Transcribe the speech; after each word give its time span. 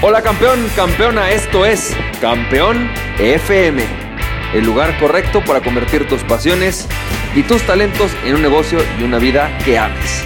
Hola 0.00 0.22
campeón, 0.22 0.64
campeona, 0.76 1.32
esto 1.32 1.66
es 1.66 1.92
Campeón 2.20 2.88
FM, 3.18 3.82
el 4.54 4.64
lugar 4.64 4.96
correcto 5.00 5.42
para 5.44 5.60
convertir 5.60 6.06
tus 6.06 6.22
pasiones 6.22 6.86
y 7.34 7.42
tus 7.42 7.66
talentos 7.66 8.12
en 8.24 8.36
un 8.36 8.42
negocio 8.42 8.78
y 9.00 9.02
una 9.02 9.18
vida 9.18 9.50
que 9.64 9.76
ames. 9.76 10.22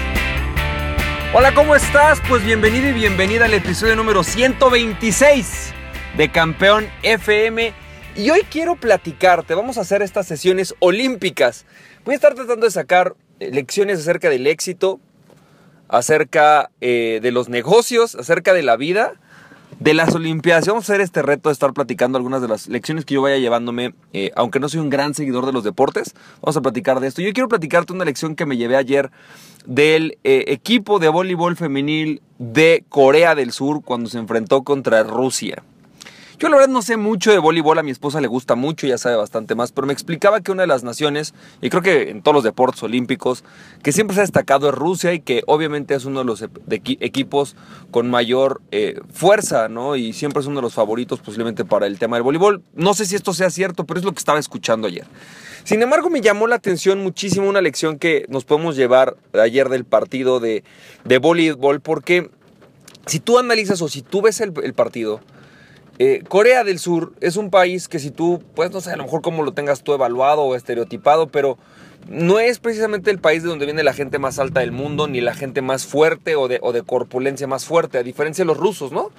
Hola, 1.32 1.54
¿cómo 1.54 1.74
estás? 1.74 2.20
Pues 2.28 2.44
bienvenido 2.44 2.90
y 2.90 2.92
bienvenida 2.92 3.46
al 3.46 3.54
episodio 3.54 3.96
número 3.96 4.22
126 4.22 5.72
de 6.18 6.30
Campeón 6.30 6.86
FM. 7.02 7.72
Y 8.14 8.28
hoy 8.28 8.42
quiero 8.50 8.76
platicarte, 8.76 9.54
vamos 9.54 9.78
a 9.78 9.80
hacer 9.80 10.02
estas 10.02 10.26
sesiones 10.26 10.74
olímpicas. 10.80 11.64
Voy 12.04 12.12
a 12.12 12.16
estar 12.16 12.34
tratando 12.34 12.66
de 12.66 12.72
sacar 12.72 13.14
eh, 13.40 13.48
lecciones 13.50 14.00
acerca 14.00 14.28
del 14.28 14.46
éxito, 14.48 15.00
acerca 15.88 16.70
eh, 16.82 17.20
de 17.22 17.32
los 17.32 17.48
negocios, 17.48 18.14
acerca 18.16 18.52
de 18.52 18.64
la 18.64 18.76
vida 18.76 19.14
de 19.78 19.94
las 19.94 20.14
Olimpiadas. 20.14 20.66
Vamos 20.66 20.88
a 20.88 20.92
hacer 20.92 21.00
este 21.00 21.22
reto 21.22 21.48
de 21.48 21.52
estar 21.52 21.72
platicando 21.72 22.18
algunas 22.18 22.42
de 22.42 22.48
las 22.48 22.68
lecciones 22.68 23.04
que 23.04 23.14
yo 23.14 23.22
vaya 23.22 23.38
llevándome, 23.38 23.94
eh, 24.12 24.30
aunque 24.36 24.60
no 24.60 24.68
soy 24.68 24.80
un 24.80 24.90
gran 24.90 25.14
seguidor 25.14 25.46
de 25.46 25.52
los 25.52 25.64
deportes, 25.64 26.14
vamos 26.40 26.56
a 26.56 26.62
platicar 26.62 27.00
de 27.00 27.08
esto. 27.08 27.22
Yo 27.22 27.32
quiero 27.32 27.48
platicarte 27.48 27.92
una 27.92 28.04
lección 28.04 28.34
que 28.34 28.46
me 28.46 28.56
llevé 28.56 28.76
ayer 28.76 29.10
del 29.66 30.18
eh, 30.24 30.44
equipo 30.48 30.98
de 30.98 31.08
voleibol 31.08 31.56
femenil 31.56 32.22
de 32.38 32.84
Corea 32.88 33.34
del 33.34 33.52
Sur 33.52 33.82
cuando 33.82 34.08
se 34.08 34.18
enfrentó 34.18 34.62
contra 34.62 35.02
Rusia. 35.02 35.62
Yo 36.42 36.48
la 36.48 36.56
verdad 36.56 36.72
no 36.72 36.82
sé 36.82 36.96
mucho 36.96 37.30
de 37.30 37.38
voleibol, 37.38 37.78
a 37.78 37.84
mi 37.84 37.92
esposa 37.92 38.20
le 38.20 38.26
gusta 38.26 38.56
mucho, 38.56 38.88
ya 38.88 38.98
sabe 38.98 39.14
bastante 39.14 39.54
más, 39.54 39.70
pero 39.70 39.86
me 39.86 39.92
explicaba 39.92 40.40
que 40.40 40.50
una 40.50 40.62
de 40.62 40.66
las 40.66 40.82
naciones, 40.82 41.34
y 41.60 41.70
creo 41.70 41.82
que 41.82 42.10
en 42.10 42.20
todos 42.20 42.34
los 42.34 42.42
deportes 42.42 42.82
olímpicos, 42.82 43.44
que 43.84 43.92
siempre 43.92 44.16
se 44.16 44.22
ha 44.22 44.24
destacado 44.24 44.68
es 44.68 44.74
Rusia 44.74 45.12
y 45.12 45.20
que 45.20 45.44
obviamente 45.46 45.94
es 45.94 46.04
uno 46.04 46.18
de 46.18 46.24
los 46.24 46.44
equipos 46.66 47.54
con 47.92 48.10
mayor 48.10 48.60
eh, 48.72 48.98
fuerza, 49.12 49.68
¿no? 49.68 49.94
Y 49.94 50.14
siempre 50.14 50.40
es 50.40 50.48
uno 50.48 50.56
de 50.56 50.62
los 50.62 50.74
favoritos 50.74 51.20
posiblemente 51.20 51.64
para 51.64 51.86
el 51.86 52.00
tema 52.00 52.16
del 52.16 52.24
voleibol. 52.24 52.64
No 52.74 52.92
sé 52.94 53.06
si 53.06 53.14
esto 53.14 53.32
sea 53.34 53.48
cierto, 53.48 53.86
pero 53.86 54.00
es 54.00 54.04
lo 54.04 54.10
que 54.10 54.18
estaba 54.18 54.40
escuchando 54.40 54.88
ayer. 54.88 55.06
Sin 55.62 55.80
embargo, 55.80 56.10
me 56.10 56.22
llamó 56.22 56.48
la 56.48 56.56
atención 56.56 57.04
muchísimo 57.04 57.48
una 57.48 57.60
lección 57.60 58.00
que 58.00 58.26
nos 58.28 58.44
podemos 58.44 58.74
llevar 58.74 59.16
ayer 59.32 59.68
del 59.68 59.84
partido 59.84 60.40
de, 60.40 60.64
voleibol, 61.20 61.80
porque 61.80 62.30
si 63.06 63.20
tú 63.20 63.38
analizas 63.38 63.80
o 63.80 63.86
si 63.86 64.02
tú 64.02 64.22
ves 64.22 64.40
el 64.40 64.74
partido, 64.74 65.20
eh, 65.98 66.22
Corea 66.28 66.64
del 66.64 66.78
Sur 66.78 67.12
es 67.20 67.36
un 67.36 67.50
país 67.50 67.88
que 67.88 67.98
si 67.98 68.10
tú, 68.10 68.42
pues 68.54 68.70
no 68.70 68.80
sé, 68.80 68.90
a 68.90 68.96
lo 68.96 69.04
mejor 69.04 69.22
como 69.22 69.42
lo 69.42 69.52
tengas 69.52 69.82
tú 69.82 69.92
evaluado 69.92 70.42
o 70.42 70.54
estereotipado, 70.54 71.28
pero 71.28 71.58
no 72.08 72.40
es 72.40 72.58
precisamente 72.58 73.10
el 73.10 73.18
país 73.18 73.42
de 73.42 73.48
donde 73.48 73.66
viene 73.66 73.82
la 73.82 73.92
gente 73.92 74.18
más 74.18 74.38
alta 74.38 74.60
del 74.60 74.72
mundo, 74.72 75.06
ni 75.06 75.20
la 75.20 75.34
gente 75.34 75.62
más 75.62 75.86
fuerte 75.86 76.34
o 76.36 76.48
de, 76.48 76.58
o 76.62 76.72
de 76.72 76.82
corpulencia 76.82 77.46
más 77.46 77.64
fuerte, 77.64 77.98
a 77.98 78.02
diferencia 78.02 78.42
de 78.42 78.46
los 78.46 78.56
rusos, 78.56 78.92
¿no? 78.92 79.10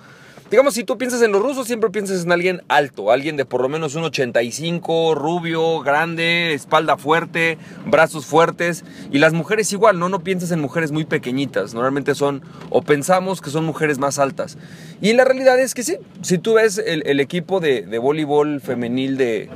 Digamos, 0.50 0.76
si 0.76 0.84
tú 0.84 0.98
piensas 0.98 1.22
en 1.22 1.32
los 1.32 1.42
rusos, 1.42 1.66
siempre 1.66 1.90
piensas 1.90 2.24
en 2.24 2.32
alguien 2.32 2.62
alto, 2.68 3.12
alguien 3.12 3.38
de 3.38 3.46
por 3.46 3.62
lo 3.62 3.70
menos 3.70 3.96
un 3.96 4.04
85, 4.04 5.16
rubio, 5.16 5.80
grande, 5.80 6.54
espalda 6.54 6.98
fuerte, 6.98 7.58
brazos 7.86 8.26
fuertes. 8.26 8.84
Y 9.12 9.18
las 9.18 9.34
mujeres 9.34 9.72
igual, 9.74 9.98
¿no? 9.98 10.10
No 10.10 10.24
piensas 10.24 10.52
en 10.52 10.60
mujeres 10.60 10.92
muy 10.92 11.06
pequeñitas. 11.06 11.74
Normalmente 11.74 12.14
son, 12.14 12.44
o 12.70 12.82
pensamos 12.82 13.42
que 13.42 13.50
son 13.50 13.66
mujeres 13.66 13.98
más 13.98 14.20
altas. 14.20 14.58
Y 15.02 15.14
la 15.14 15.26
realidad 15.26 15.60
es 15.60 15.74
que 15.74 15.84
sí, 15.84 15.98
si 16.22 16.38
tú 16.38 16.54
ves 16.56 16.78
el, 16.78 17.20
equipo 17.20 17.60
de, 17.60 17.98
voleibol 17.98 18.62
femenil 18.62 19.18
de, 19.18 19.50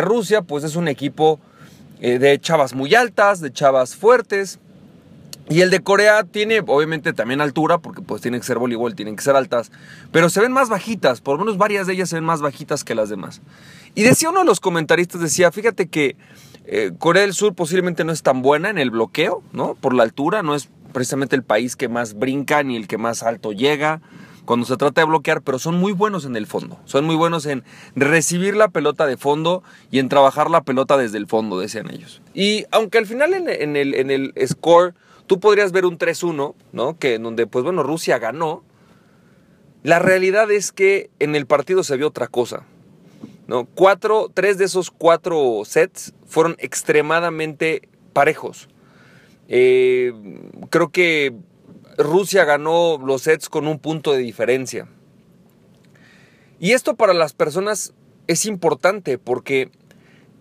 Rusia, 0.00 0.42
pues 0.42 0.64
es 0.64 0.76
un 0.76 0.88
equipo 0.88 1.40
eh, 2.00 2.18
de 2.18 2.38
chavas 2.38 2.74
muy 2.74 2.94
altas, 2.94 3.40
de 3.40 3.52
chavas 3.52 3.96
fuertes. 3.96 4.60
Y 5.48 5.60
el 5.60 5.70
de 5.70 5.80
Corea 5.80 6.24
tiene 6.24 6.60
obviamente 6.66 7.12
también 7.12 7.40
altura, 7.40 7.78
porque 7.78 8.02
pues 8.02 8.20
tienen 8.20 8.40
que 8.40 8.46
ser 8.46 8.58
voleibol, 8.58 8.96
tienen 8.96 9.14
que 9.14 9.22
ser 9.22 9.36
altas, 9.36 9.70
pero 10.10 10.28
se 10.28 10.40
ven 10.40 10.50
más 10.50 10.68
bajitas, 10.68 11.20
por 11.20 11.38
lo 11.38 11.44
menos 11.44 11.56
varias 11.56 11.86
de 11.86 11.92
ellas 11.92 12.08
se 12.08 12.16
ven 12.16 12.24
más 12.24 12.40
bajitas 12.40 12.82
que 12.82 12.96
las 12.96 13.08
demás. 13.08 13.42
Y 13.94 14.02
decía 14.02 14.30
uno 14.30 14.40
de 14.40 14.44
los 14.44 14.58
comentaristas, 14.58 15.20
decía, 15.20 15.52
fíjate 15.52 15.86
que 15.86 16.16
eh, 16.64 16.90
Corea 16.98 17.22
del 17.22 17.32
Sur 17.32 17.54
posiblemente 17.54 18.04
no 18.04 18.10
es 18.10 18.22
tan 18.22 18.42
buena 18.42 18.70
en 18.70 18.78
el 18.78 18.90
bloqueo, 18.90 19.42
¿no? 19.52 19.74
Por 19.74 19.94
la 19.94 20.02
altura, 20.02 20.42
no 20.42 20.56
es 20.56 20.68
precisamente 20.92 21.36
el 21.36 21.44
país 21.44 21.76
que 21.76 21.88
más 21.88 22.14
brinca 22.14 22.62
ni 22.64 22.76
el 22.76 22.88
que 22.88 22.98
más 22.98 23.22
alto 23.22 23.52
llega 23.52 24.00
cuando 24.46 24.64
se 24.64 24.76
trata 24.76 25.00
de 25.00 25.06
bloquear, 25.06 25.42
pero 25.42 25.58
son 25.58 25.76
muy 25.76 25.92
buenos 25.92 26.24
en 26.24 26.36
el 26.36 26.46
fondo. 26.46 26.78
Son 26.86 27.04
muy 27.04 27.16
buenos 27.16 27.46
en 27.46 27.64
recibir 27.94 28.56
la 28.56 28.68
pelota 28.68 29.06
de 29.06 29.16
fondo 29.16 29.62
y 29.90 29.98
en 29.98 30.08
trabajar 30.08 30.50
la 30.50 30.62
pelota 30.62 30.96
desde 30.96 31.18
el 31.18 31.26
fondo, 31.26 31.58
decían 31.58 31.90
ellos. 31.90 32.22
Y 32.32 32.64
aunque 32.70 32.98
al 32.98 33.06
final 33.06 33.34
en, 33.34 33.76
el, 33.76 33.94
en 33.94 34.10
el 34.10 34.32
score 34.46 34.94
Tú 35.26 35.40
podrías 35.40 35.72
ver 35.72 35.86
un 35.86 35.98
3-1, 35.98 36.54
¿no? 36.72 36.98
Que 36.98 37.14
en 37.14 37.22
donde, 37.22 37.46
pues 37.46 37.64
bueno, 37.64 37.82
Rusia 37.82 38.18
ganó. 38.18 38.62
La 39.82 39.98
realidad 39.98 40.50
es 40.50 40.72
que 40.72 41.10
en 41.18 41.36
el 41.36 41.46
partido 41.46 41.82
se 41.84 41.96
vio 41.96 42.08
otra 42.08 42.28
cosa. 42.28 42.64
¿no? 43.46 43.66
Cuatro, 43.66 44.30
tres 44.32 44.58
de 44.58 44.64
esos 44.64 44.90
cuatro 44.90 45.62
sets 45.64 46.14
fueron 46.26 46.56
extremadamente 46.58 47.88
parejos. 48.12 48.68
Eh, 49.48 50.12
creo 50.70 50.90
que 50.90 51.34
Rusia 51.96 52.44
ganó 52.44 52.98
los 52.98 53.22
sets 53.22 53.48
con 53.48 53.68
un 53.68 53.78
punto 53.78 54.12
de 54.12 54.18
diferencia. 54.18 54.88
Y 56.58 56.72
esto 56.72 56.96
para 56.96 57.14
las 57.14 57.32
personas 57.32 57.94
es 58.26 58.46
importante 58.46 59.18
porque 59.18 59.70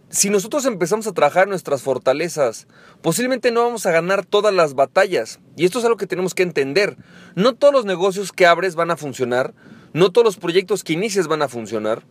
si 0.10 0.30
nosotros 0.30 0.66
empezamos 0.66 1.08
a 1.08 1.14
trabajar 1.14 1.48
nuestras 1.48 1.82
fortalezas, 1.82 2.68
posiblemente 3.02 3.52
no 3.52 3.64
vamos 3.64 3.86
a 3.86 3.92
ganar 3.92 4.26
todas 4.26 4.54
las 4.54 4.76
batallas. 4.76 5.40
Y 5.58 5.66
esto 5.66 5.80
es 5.80 5.86
algo 5.86 5.98
que 5.98 6.08
tenemos 6.08 6.34
que 6.34 6.44
entender. 6.44 6.96
No 7.36 7.56
todos 7.56 7.74
los 7.74 7.86
negocios 7.86 8.32
que 8.32 8.46
abres 8.46 8.76
van 8.76 8.92
a 8.92 8.98
funcionar, 8.98 9.54
no 9.94 10.12
todos 10.12 10.26
los 10.26 10.38
proyectos 10.38 10.84
que 10.84 10.94
inicias 10.94 11.28
van 11.28 11.42
a 11.42 11.48
funcionar. 11.48 12.04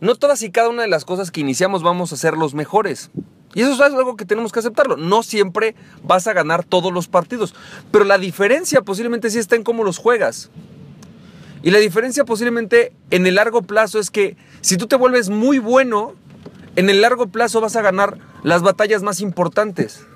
No 0.00 0.14
todas 0.14 0.42
y 0.42 0.50
cada 0.50 0.68
una 0.68 0.82
de 0.82 0.88
las 0.88 1.04
cosas 1.04 1.30
que 1.30 1.40
iniciamos 1.40 1.82
vamos 1.82 2.12
a 2.12 2.16
ser 2.16 2.34
los 2.34 2.54
mejores. 2.54 3.10
Y 3.54 3.62
eso 3.62 3.72
es 3.72 3.80
algo 3.80 4.16
que 4.16 4.24
tenemos 4.24 4.52
que 4.52 4.60
aceptarlo. 4.60 4.96
No 4.96 5.22
siempre 5.22 5.74
vas 6.02 6.26
a 6.26 6.32
ganar 6.32 6.64
todos 6.64 6.92
los 6.92 7.08
partidos. 7.08 7.54
Pero 7.90 8.04
la 8.04 8.16
diferencia 8.16 8.82
posiblemente 8.82 9.30
sí 9.30 9.38
está 9.38 9.56
en 9.56 9.64
cómo 9.64 9.84
los 9.84 9.98
juegas. 9.98 10.50
Y 11.62 11.70
la 11.70 11.78
diferencia 11.78 12.24
posiblemente 12.24 12.92
en 13.10 13.26
el 13.26 13.34
largo 13.34 13.62
plazo 13.62 13.98
es 13.98 14.10
que 14.10 14.36
si 14.62 14.76
tú 14.76 14.86
te 14.86 14.96
vuelves 14.96 15.28
muy 15.28 15.58
bueno 15.58 16.14
en 16.76 16.90
el 16.90 17.00
largo 17.00 17.28
plazo 17.28 17.60
vas 17.60 17.76
a 17.76 17.82
ganar 17.82 18.18
las 18.42 18.62
batallas 18.62 19.02
más 19.02 19.20
importantes. 19.20 20.06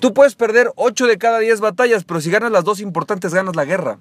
Tú 0.00 0.12
puedes 0.12 0.34
perder 0.34 0.70
8 0.76 1.06
de 1.06 1.18
cada 1.18 1.38
10 1.38 1.60
batallas, 1.60 2.04
pero 2.04 2.20
si 2.20 2.30
ganas 2.30 2.52
las 2.52 2.64
dos 2.64 2.80
importantes, 2.80 3.32
ganas 3.32 3.56
la 3.56 3.64
guerra. 3.64 3.98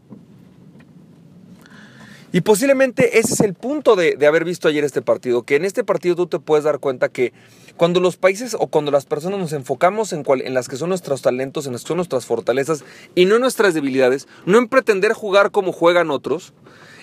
Y 2.34 2.42
posiblemente 2.42 3.20
ese 3.20 3.36
es 3.36 3.40
el 3.42 3.54
punto 3.54 3.96
de, 3.96 4.18
haber 4.26 4.44
visto 4.44 4.68
ayer 4.68 4.84
este 4.84 5.04
partido, 5.04 5.44
que 5.44 5.56
en 5.56 5.66
este 5.66 5.84
partido 5.84 6.16
tú 6.16 6.26
te 6.26 6.40
puedes 6.40 6.66
dar 6.66 6.80
cuenta 6.80 7.10
que 7.10 7.32
cuando 7.78 8.00
los 8.00 8.18
países 8.18 8.56
o 8.60 8.68
cuando 8.68 8.90
las 8.90 9.06
personas 9.06 9.40
nos 9.40 9.54
enfocamos 9.54 10.14
en, 10.14 10.24
en 10.28 10.54
las 10.56 10.68
que 10.68 10.76
son 10.76 10.90
nuestros 10.90 11.22
talentos, 11.22 11.68
en 11.68 11.74
las 11.74 11.84
que 11.84 11.90
son 11.90 11.98
nuestras 11.98 12.26
fortalezas 12.26 12.84
y 13.14 13.26
no 13.26 13.36
en 13.36 13.42
nuestras 13.42 13.76
debilidades, 13.76 14.28
no 14.48 14.58
en 14.58 14.68
pretender 14.68 15.14
jugar 15.14 15.52
como 15.52 15.72
juegan 15.72 16.10
otros, 16.10 16.54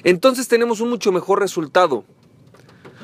entonces 0.02 0.48
tenemos 0.48 0.80
un 0.80 0.90
mucho 0.90 1.12
mejor 1.12 1.38
resultado. 1.38 2.04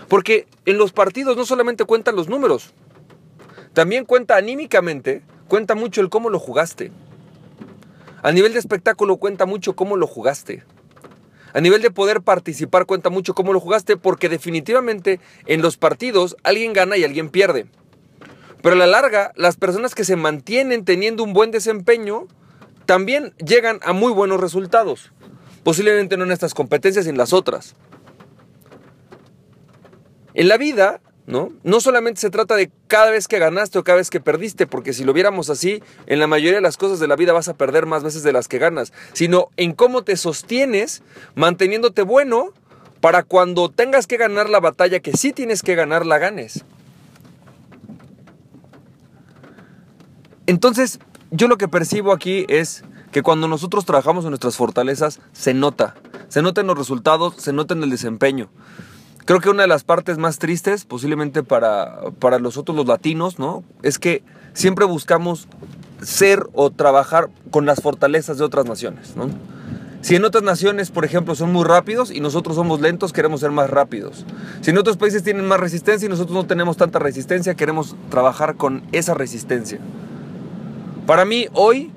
Porque 0.08 0.46
en 0.64 0.78
los 0.78 0.92
partidos 0.92 1.36
no 1.36 1.44
solamente 1.44 1.84
cuentan 1.84 2.16
los 2.16 2.28
números, 2.28 2.72
también 3.72 4.04
cuenta 4.04 4.36
anímicamente, 4.36 5.22
cuenta 5.48 5.74
mucho 5.74 6.00
el 6.00 6.08
cómo 6.08 6.30
lo 6.30 6.38
jugaste. 6.38 6.92
A 8.22 8.32
nivel 8.32 8.52
de 8.52 8.58
espectáculo 8.58 9.18
cuenta 9.18 9.46
mucho 9.46 9.76
cómo 9.76 9.96
lo 9.96 10.06
jugaste. 10.06 10.64
A 11.52 11.60
nivel 11.60 11.82
de 11.82 11.90
poder 11.90 12.22
participar 12.22 12.86
cuenta 12.86 13.10
mucho 13.10 13.34
cómo 13.34 13.52
lo 13.52 13.60
jugaste 13.60 13.96
porque 13.96 14.28
definitivamente 14.28 15.20
en 15.46 15.62
los 15.62 15.76
partidos 15.76 16.36
alguien 16.42 16.72
gana 16.72 16.96
y 16.96 17.04
alguien 17.04 17.30
pierde. 17.30 17.66
Pero 18.62 18.74
a 18.74 18.78
la 18.78 18.86
larga, 18.86 19.32
las 19.36 19.56
personas 19.56 19.94
que 19.94 20.04
se 20.04 20.16
mantienen 20.16 20.84
teniendo 20.84 21.22
un 21.22 21.32
buen 21.32 21.50
desempeño 21.50 22.26
también 22.84 23.34
llegan 23.44 23.80
a 23.82 23.92
muy 23.92 24.12
buenos 24.12 24.40
resultados. 24.40 25.12
Posiblemente 25.62 26.16
no 26.16 26.24
en 26.24 26.32
estas 26.32 26.54
competencias, 26.54 27.06
en 27.06 27.16
las 27.16 27.32
otras. 27.32 27.74
En 30.36 30.48
la 30.48 30.58
vida, 30.58 31.00
¿no? 31.26 31.50
No 31.64 31.80
solamente 31.80 32.20
se 32.20 32.28
trata 32.28 32.56
de 32.56 32.70
cada 32.88 33.10
vez 33.10 33.26
que 33.26 33.38
ganaste 33.38 33.78
o 33.78 33.84
cada 33.84 33.96
vez 33.96 34.10
que 34.10 34.20
perdiste, 34.20 34.66
porque 34.66 34.92
si 34.92 35.02
lo 35.02 35.14
viéramos 35.14 35.48
así, 35.48 35.82
en 36.06 36.20
la 36.20 36.26
mayoría 36.26 36.56
de 36.56 36.60
las 36.60 36.76
cosas 36.76 37.00
de 37.00 37.08
la 37.08 37.16
vida 37.16 37.32
vas 37.32 37.48
a 37.48 37.54
perder 37.54 37.86
más 37.86 38.04
veces 38.04 38.22
de 38.22 38.34
las 38.34 38.46
que 38.46 38.58
ganas, 38.58 38.92
sino 39.14 39.48
en 39.56 39.72
cómo 39.72 40.04
te 40.04 40.14
sostienes 40.18 41.02
manteniéndote 41.36 42.02
bueno 42.02 42.52
para 43.00 43.22
cuando 43.22 43.70
tengas 43.70 44.06
que 44.06 44.18
ganar 44.18 44.50
la 44.50 44.60
batalla 44.60 45.00
que 45.00 45.16
sí 45.16 45.32
tienes 45.32 45.62
que 45.62 45.74
ganar, 45.74 46.04
la 46.04 46.18
ganes. 46.18 46.66
Entonces, 50.46 50.98
yo 51.30 51.48
lo 51.48 51.56
que 51.56 51.66
percibo 51.66 52.12
aquí 52.12 52.44
es 52.50 52.84
que 53.10 53.22
cuando 53.22 53.48
nosotros 53.48 53.86
trabajamos 53.86 54.24
en 54.24 54.32
nuestras 54.32 54.56
fortalezas, 54.56 55.20
se 55.32 55.54
nota. 55.54 55.94
Se 56.28 56.42
nota 56.42 56.60
en 56.60 56.66
los 56.66 56.76
resultados, 56.76 57.36
se 57.38 57.54
nota 57.54 57.72
en 57.72 57.82
el 57.82 57.88
desempeño. 57.88 58.50
Creo 59.26 59.40
que 59.40 59.50
una 59.50 59.62
de 59.62 59.68
las 59.68 59.82
partes 59.82 60.18
más 60.18 60.38
tristes, 60.38 60.84
posiblemente 60.84 61.42
para, 61.42 61.98
para 62.20 62.38
nosotros 62.38 62.76
los 62.76 62.86
latinos, 62.86 63.40
¿no? 63.40 63.64
Es 63.82 63.98
que 63.98 64.22
siempre 64.52 64.84
buscamos 64.84 65.48
ser 66.00 66.46
o 66.52 66.70
trabajar 66.70 67.28
con 67.50 67.66
las 67.66 67.82
fortalezas 67.82 68.38
de 68.38 68.44
otras 68.44 68.66
naciones, 68.66 69.16
¿no? 69.16 69.28
Si 70.00 70.14
en 70.14 70.24
otras 70.24 70.44
naciones, 70.44 70.92
por 70.92 71.04
ejemplo, 71.04 71.34
son 71.34 71.52
muy 71.52 71.64
rápidos 71.64 72.12
y 72.12 72.20
nosotros 72.20 72.54
somos 72.54 72.80
lentos, 72.80 73.12
queremos 73.12 73.40
ser 73.40 73.50
más 73.50 73.68
rápidos. 73.68 74.24
Si 74.60 74.70
en 74.70 74.78
otros 74.78 74.96
países 74.96 75.24
tienen 75.24 75.48
más 75.48 75.58
resistencia 75.58 76.06
y 76.06 76.08
nosotros 76.08 76.36
no 76.36 76.46
tenemos 76.46 76.76
tanta 76.76 77.00
resistencia, 77.00 77.56
queremos 77.56 77.96
trabajar 78.08 78.54
con 78.54 78.84
esa 78.92 79.14
resistencia. 79.14 79.80
Para 81.04 81.24
mí, 81.24 81.48
hoy, 81.52 81.90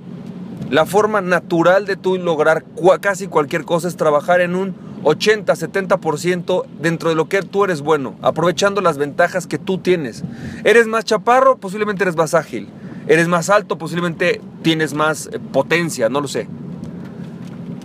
la 0.71 0.87
forma 0.87 1.21
natural 1.21 1.85
de 1.85 1.95
tú 1.95 2.17
lograr 2.17 2.65
casi 2.99 3.27
cualquier 3.27 3.65
cosa 3.65 3.87
es 3.87 3.97
trabajar 3.97 4.41
en 4.41 4.55
un 4.55 4.88
80, 5.03 5.53
70% 5.53 6.65
dentro 6.81 7.09
de 7.09 7.15
lo 7.15 7.29
que 7.29 7.41
tú 7.41 7.63
eres 7.63 7.81
bueno, 7.81 8.15
aprovechando 8.21 8.81
las 8.81 8.97
ventajas 8.97 9.47
que 9.47 9.57
tú 9.57 9.77
tienes. 9.77 10.23
Eres 10.63 10.87
más 10.87 11.05
chaparro, 11.05 11.57
posiblemente 11.57 12.03
eres 12.03 12.15
más 12.15 12.33
ágil. 12.33 12.67
Eres 13.07 13.27
más 13.27 13.49
alto, 13.49 13.77
posiblemente 13.77 14.39
tienes 14.61 14.93
más 14.93 15.29
eh, 15.31 15.39
potencia, 15.39 16.09
no 16.09 16.21
lo 16.21 16.27
sé. 16.27 16.47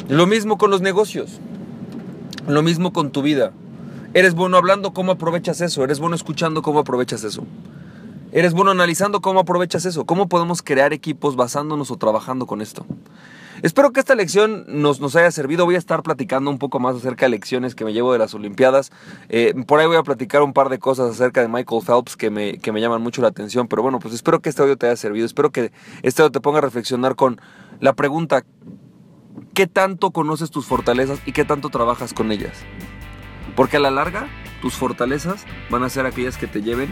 Lo 0.08 0.26
mismo 0.26 0.58
con 0.58 0.70
los 0.70 0.82
negocios. 0.82 1.40
Lo 2.46 2.62
mismo 2.62 2.92
con 2.92 3.10
tu 3.10 3.22
vida. 3.22 3.52
Eres 4.12 4.34
bueno 4.34 4.58
hablando, 4.58 4.92
¿cómo 4.92 5.12
aprovechas 5.12 5.60
eso? 5.60 5.82
Eres 5.82 5.98
bueno 5.98 6.14
escuchando, 6.14 6.62
¿cómo 6.62 6.80
aprovechas 6.80 7.24
eso? 7.24 7.44
Eres 8.32 8.52
bueno 8.52 8.70
analizando, 8.70 9.20
¿cómo 9.20 9.40
aprovechas 9.40 9.86
eso? 9.86 10.04
¿Cómo 10.04 10.28
podemos 10.28 10.62
crear 10.62 10.92
equipos 10.92 11.36
basándonos 11.36 11.90
o 11.90 11.96
trabajando 11.96 12.46
con 12.46 12.60
esto? 12.60 12.84
Espero 13.64 13.94
que 13.94 14.00
esta 14.00 14.14
lección 14.14 14.66
nos, 14.68 15.00
nos 15.00 15.16
haya 15.16 15.30
servido. 15.30 15.64
Voy 15.64 15.76
a 15.76 15.78
estar 15.78 16.02
platicando 16.02 16.50
un 16.50 16.58
poco 16.58 16.80
más 16.80 16.96
acerca 16.96 17.24
de 17.24 17.30
lecciones 17.30 17.74
que 17.74 17.86
me 17.86 17.94
llevo 17.94 18.12
de 18.12 18.18
las 18.18 18.34
Olimpiadas. 18.34 18.92
Eh, 19.30 19.54
por 19.66 19.80
ahí 19.80 19.86
voy 19.86 19.96
a 19.96 20.02
platicar 20.02 20.42
un 20.42 20.52
par 20.52 20.68
de 20.68 20.78
cosas 20.78 21.10
acerca 21.10 21.40
de 21.40 21.48
Michael 21.48 21.80
Phelps 21.82 22.14
que 22.14 22.28
me, 22.28 22.58
que 22.58 22.72
me 22.72 22.82
llaman 22.82 23.00
mucho 23.00 23.22
la 23.22 23.28
atención. 23.28 23.66
Pero 23.66 23.80
bueno, 23.80 24.00
pues 24.00 24.12
espero 24.12 24.42
que 24.42 24.50
este 24.50 24.60
audio 24.60 24.76
te 24.76 24.84
haya 24.84 24.96
servido. 24.96 25.24
Espero 25.24 25.50
que 25.50 25.72
este 26.02 26.20
audio 26.20 26.30
te 26.30 26.42
ponga 26.42 26.58
a 26.58 26.60
reflexionar 26.60 27.16
con 27.16 27.40
la 27.80 27.94
pregunta, 27.94 28.44
qué 29.54 29.66
tanto 29.66 30.10
conoces 30.10 30.50
tus 30.50 30.66
fortalezas 30.66 31.20
y 31.24 31.32
qué 31.32 31.46
tanto 31.46 31.70
trabajas 31.70 32.12
con 32.12 32.32
ellas. 32.32 32.58
Porque 33.56 33.78
a 33.78 33.80
la 33.80 33.90
larga, 33.90 34.28
tus 34.60 34.74
fortalezas 34.74 35.46
van 35.70 35.84
a 35.84 35.88
ser 35.88 36.04
aquellas 36.04 36.36
que 36.36 36.46
te 36.46 36.60
lleven 36.60 36.90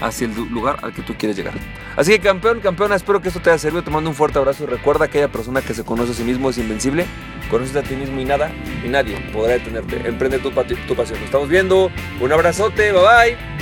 hacia 0.00 0.26
el 0.26 0.34
lugar 0.48 0.78
al 0.84 0.94
que 0.94 1.02
tú 1.02 1.16
quieres 1.18 1.36
llegar. 1.36 1.52
Así 1.96 2.12
que 2.12 2.20
campeón, 2.20 2.60
campeona, 2.60 2.96
espero 2.96 3.20
que 3.20 3.28
esto 3.28 3.40
te 3.40 3.50
haya 3.50 3.58
servido. 3.58 3.82
Te 3.82 3.90
mando 3.90 4.10
un 4.10 4.16
fuerte 4.16 4.38
abrazo 4.38 4.64
y 4.64 4.66
recuerda 4.66 5.06
que 5.06 5.18
aquella 5.18 5.32
persona 5.32 5.62
que 5.62 5.74
se 5.74 5.84
conoce 5.84 6.12
a 6.12 6.14
sí 6.14 6.24
mismo 6.24 6.50
es 6.50 6.58
invencible. 6.58 7.06
Conoces 7.50 7.76
a 7.76 7.82
ti 7.82 7.94
mismo 7.94 8.20
y 8.20 8.24
nada 8.24 8.50
y 8.84 8.88
nadie 8.88 9.16
podrá 9.32 9.54
detenerte. 9.54 10.08
Emprende 10.08 10.38
tu, 10.38 10.50
tu 10.50 10.94
pasión. 10.96 11.18
Nos 11.18 11.26
estamos 11.26 11.48
viendo. 11.48 11.90
Un 12.20 12.32
abrazote. 12.32 12.92
Bye 12.92 13.00
bye. 13.02 13.53